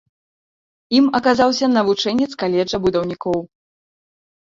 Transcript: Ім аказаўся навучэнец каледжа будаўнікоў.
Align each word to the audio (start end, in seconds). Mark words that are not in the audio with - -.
Ім 1.01 1.05
аказаўся 1.19 1.65
навучэнец 1.77 2.29
каледжа 2.43 2.77
будаўнікоў. 2.89 3.39